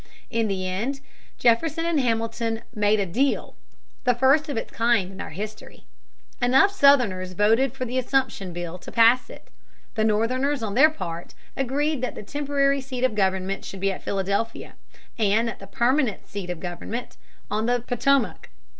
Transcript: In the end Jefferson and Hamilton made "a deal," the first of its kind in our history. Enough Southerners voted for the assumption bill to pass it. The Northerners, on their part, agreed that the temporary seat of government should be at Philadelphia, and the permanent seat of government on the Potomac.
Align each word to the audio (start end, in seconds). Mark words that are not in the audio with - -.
In 0.31 0.47
the 0.47 0.67
end 0.67 0.99
Jefferson 1.37 1.85
and 1.85 1.99
Hamilton 1.99 2.63
made 2.73 2.99
"a 2.99 3.05
deal," 3.05 3.55
the 4.03 4.15
first 4.15 4.49
of 4.49 4.57
its 4.57 4.71
kind 4.71 5.11
in 5.11 5.21
our 5.21 5.29
history. 5.29 5.85
Enough 6.41 6.71
Southerners 6.71 7.33
voted 7.33 7.73
for 7.73 7.85
the 7.85 7.99
assumption 7.99 8.51
bill 8.51 8.79
to 8.79 8.91
pass 8.91 9.29
it. 9.29 9.49
The 9.93 10.03
Northerners, 10.03 10.63
on 10.63 10.73
their 10.73 10.89
part, 10.89 11.35
agreed 11.55 12.01
that 12.01 12.15
the 12.15 12.23
temporary 12.23 12.81
seat 12.81 13.03
of 13.03 13.13
government 13.13 13.63
should 13.63 13.79
be 13.79 13.91
at 13.91 14.01
Philadelphia, 14.01 14.73
and 15.19 15.55
the 15.59 15.67
permanent 15.67 16.27
seat 16.27 16.49
of 16.49 16.59
government 16.59 17.17
on 17.51 17.67
the 17.67 17.81
Potomac. 17.85 18.49